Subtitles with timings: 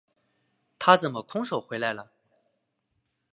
[0.79, 2.09] 他怎么空手回来了？